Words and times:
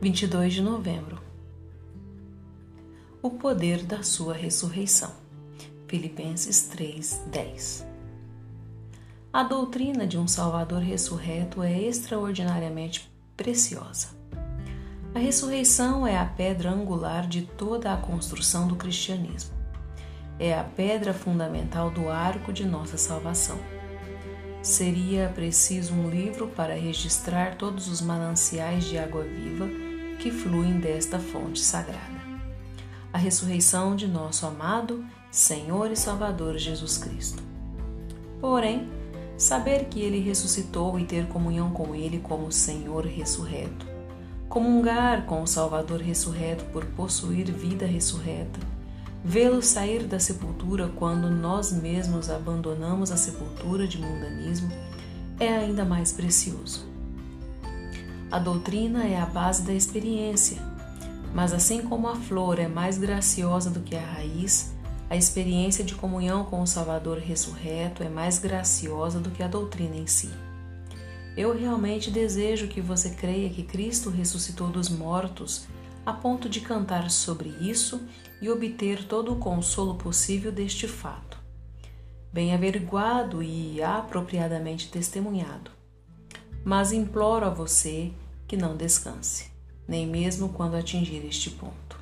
22 0.00 0.54
de 0.54 0.62
novembro. 0.62 1.20
O 3.20 3.30
poder 3.30 3.82
da 3.82 4.04
sua 4.04 4.32
ressurreição. 4.32 5.10
Filipenses 5.88 6.68
3:10. 6.68 7.84
A 9.32 9.42
doutrina 9.42 10.06
de 10.06 10.16
um 10.16 10.28
Salvador 10.28 10.82
ressurreto 10.82 11.64
é 11.64 11.76
extraordinariamente 11.76 13.10
preciosa. 13.36 14.10
A 15.12 15.18
ressurreição 15.18 16.06
é 16.06 16.16
a 16.16 16.26
pedra 16.26 16.70
angular 16.70 17.26
de 17.26 17.42
toda 17.42 17.92
a 17.92 17.96
construção 17.96 18.68
do 18.68 18.76
cristianismo. 18.76 19.50
É 20.38 20.56
a 20.56 20.62
pedra 20.62 21.12
fundamental 21.12 21.90
do 21.90 22.08
arco 22.08 22.52
de 22.52 22.64
nossa 22.64 22.96
salvação. 22.96 23.58
Seria 24.62 25.28
preciso 25.34 25.92
um 25.92 26.08
livro 26.08 26.46
para 26.46 26.74
registrar 26.74 27.56
todos 27.56 27.88
os 27.88 28.00
mananciais 28.00 28.84
de 28.84 28.96
água 28.96 29.24
viva 29.24 29.87
que 30.18 30.30
fluem 30.30 30.80
desta 30.80 31.18
fonte 31.18 31.60
sagrada. 31.60 32.18
A 33.12 33.18
ressurreição 33.18 33.94
de 33.94 34.06
nosso 34.06 34.44
amado 34.46 35.04
Senhor 35.30 35.90
e 35.92 35.96
Salvador 35.96 36.58
Jesus 36.58 36.98
Cristo. 36.98 37.42
Porém, 38.40 38.88
saber 39.36 39.84
que 39.84 40.00
ele 40.00 40.20
ressuscitou 40.20 40.98
e 40.98 41.04
ter 41.04 41.26
comunhão 41.28 41.70
com 41.70 41.94
ele 41.94 42.18
como 42.18 42.50
Senhor 42.50 43.06
ressurreto, 43.06 43.86
comungar 44.48 45.24
com 45.26 45.42
o 45.42 45.46
Salvador 45.46 46.00
ressurreto 46.00 46.64
por 46.66 46.84
possuir 46.84 47.50
vida 47.52 47.86
ressurreta, 47.86 48.58
vê-lo 49.24 49.62
sair 49.62 50.04
da 50.04 50.18
sepultura 50.18 50.90
quando 50.96 51.30
nós 51.30 51.72
mesmos 51.72 52.30
abandonamos 52.30 53.12
a 53.12 53.16
sepultura 53.16 53.86
de 53.86 53.98
mundanismo, 53.98 54.70
é 55.38 55.48
ainda 55.48 55.84
mais 55.84 56.12
precioso. 56.12 56.97
A 58.30 58.38
doutrina 58.38 59.06
é 59.06 59.18
a 59.18 59.24
base 59.24 59.62
da 59.62 59.72
experiência, 59.72 60.58
mas 61.34 61.54
assim 61.54 61.80
como 61.80 62.08
a 62.08 62.14
flor 62.14 62.58
é 62.58 62.68
mais 62.68 62.98
graciosa 62.98 63.70
do 63.70 63.80
que 63.80 63.96
a 63.96 64.04
raiz, 64.04 64.74
a 65.08 65.16
experiência 65.16 65.82
de 65.82 65.94
comunhão 65.94 66.44
com 66.44 66.60
o 66.60 66.66
Salvador 66.66 67.16
ressurreto 67.16 68.02
é 68.02 68.08
mais 68.10 68.38
graciosa 68.38 69.18
do 69.18 69.30
que 69.30 69.42
a 69.42 69.48
doutrina 69.48 69.96
em 69.96 70.06
si. 70.06 70.28
Eu 71.38 71.56
realmente 71.56 72.10
desejo 72.10 72.68
que 72.68 72.82
você 72.82 73.10
creia 73.10 73.48
que 73.48 73.62
Cristo 73.62 74.10
ressuscitou 74.10 74.68
dos 74.68 74.90
mortos 74.90 75.66
a 76.04 76.12
ponto 76.12 76.50
de 76.50 76.60
cantar 76.60 77.10
sobre 77.10 77.48
isso 77.48 78.06
e 78.42 78.50
obter 78.50 79.04
todo 79.04 79.32
o 79.32 79.36
consolo 79.36 79.94
possível 79.94 80.52
deste 80.52 80.86
fato. 80.86 81.38
Bem 82.30 82.52
averiguado 82.52 83.42
e 83.42 83.82
apropriadamente 83.82 84.90
testemunhado 84.90 85.77
mas 86.68 86.92
imploro 86.92 87.46
a 87.46 87.48
você 87.48 88.10
que 88.46 88.54
não 88.54 88.76
descanse, 88.76 89.46
nem 89.88 90.06
mesmo 90.06 90.50
quando 90.50 90.76
atingir 90.76 91.24
este 91.26 91.48
ponto. 91.48 91.98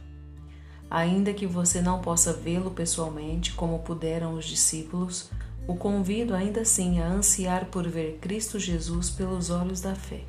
Ainda 0.90 1.32
que 1.32 1.46
você 1.46 1.80
não 1.80 2.00
possa 2.00 2.32
vê-lo 2.32 2.72
pessoalmente 2.72 3.52
como 3.52 3.78
puderam 3.78 4.34
os 4.34 4.44
discípulos, 4.44 5.30
o 5.68 5.76
convido 5.76 6.34
ainda 6.34 6.62
assim 6.62 7.00
a 7.00 7.06
ansiar 7.06 7.66
por 7.66 7.86
ver 7.86 8.18
Cristo 8.20 8.58
Jesus 8.58 9.08
pelos 9.08 9.50
olhos 9.50 9.80
da 9.80 9.94
fé. 9.94 10.24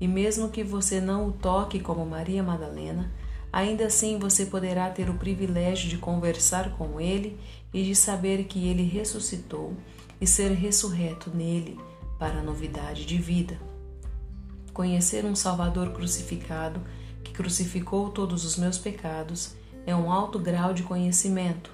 E 0.00 0.08
mesmo 0.08 0.48
que 0.48 0.64
você 0.64 1.00
não 1.00 1.28
o 1.28 1.32
toque 1.32 1.78
como 1.78 2.04
Maria 2.04 2.42
Madalena, 2.42 3.12
ainda 3.52 3.86
assim 3.86 4.18
você 4.18 4.46
poderá 4.46 4.90
ter 4.90 5.08
o 5.08 5.14
privilégio 5.14 5.88
de 5.88 5.96
conversar 5.96 6.76
com 6.76 7.00
ele 7.00 7.38
e 7.72 7.84
de 7.84 7.94
saber 7.94 8.46
que 8.46 8.66
ele 8.66 8.82
ressuscitou 8.82 9.74
e 10.20 10.26
ser 10.26 10.50
ressurreto 10.50 11.30
nele 11.32 11.78
para 12.24 12.38
a 12.38 12.42
novidade 12.42 13.04
de 13.04 13.18
vida. 13.18 13.60
Conhecer 14.72 15.26
um 15.26 15.34
Salvador 15.34 15.90
crucificado 15.90 16.80
que 17.22 17.32
crucificou 17.32 18.08
todos 18.08 18.46
os 18.46 18.56
meus 18.56 18.78
pecados 18.78 19.54
é 19.84 19.94
um 19.94 20.10
alto 20.10 20.38
grau 20.38 20.72
de 20.72 20.82
conhecimento, 20.84 21.70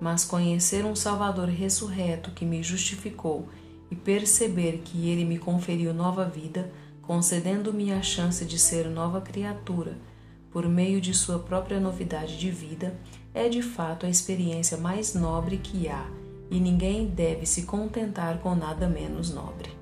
mas 0.00 0.24
conhecer 0.24 0.84
um 0.84 0.94
Salvador 0.94 1.48
ressurreto 1.48 2.30
que 2.30 2.44
me 2.44 2.62
justificou 2.62 3.48
e 3.90 3.96
perceber 3.96 4.82
que 4.84 5.08
ele 5.08 5.24
me 5.24 5.40
conferiu 5.40 5.92
nova 5.92 6.24
vida, 6.24 6.70
concedendo-me 7.02 7.92
a 7.92 8.00
chance 8.00 8.44
de 8.44 8.60
ser 8.60 8.88
nova 8.88 9.20
criatura 9.20 9.98
por 10.52 10.68
meio 10.68 11.00
de 11.00 11.12
sua 11.12 11.40
própria 11.40 11.80
novidade 11.80 12.38
de 12.38 12.48
vida, 12.48 12.96
é 13.34 13.48
de 13.48 13.60
fato 13.60 14.06
a 14.06 14.08
experiência 14.08 14.76
mais 14.76 15.14
nobre 15.14 15.56
que 15.56 15.88
há 15.88 16.08
e 16.48 16.60
ninguém 16.60 17.08
deve 17.08 17.44
se 17.44 17.62
contentar 17.64 18.38
com 18.38 18.54
nada 18.54 18.88
menos 18.88 19.34
nobre. 19.34 19.79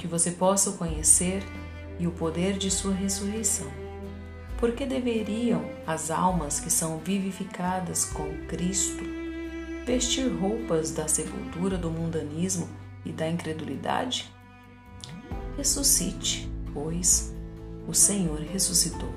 Que 0.00 0.06
você 0.06 0.30
possa 0.30 0.70
o 0.70 0.78
conhecer 0.78 1.44
e 1.98 2.06
o 2.06 2.10
poder 2.10 2.56
de 2.56 2.70
sua 2.70 2.94
ressurreição. 2.94 3.70
Por 4.58 4.72
que 4.72 4.86
deveriam 4.86 5.62
as 5.86 6.10
almas 6.10 6.58
que 6.58 6.70
são 6.70 6.98
vivificadas 6.98 8.06
com 8.06 8.46
Cristo 8.46 9.04
vestir 9.84 10.26
roupas 10.28 10.92
da 10.92 11.06
sepultura 11.06 11.76
do 11.76 11.90
mundanismo 11.90 12.66
e 13.04 13.12
da 13.12 13.28
incredulidade? 13.28 14.32
Ressuscite, 15.58 16.50
pois 16.72 17.34
o 17.86 17.92
Senhor 17.92 18.40
ressuscitou. 18.40 19.12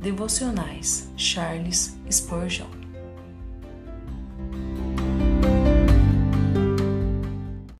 Devocionais 0.00 1.08
Charles 1.16 1.96
Spurgeon 2.08 2.83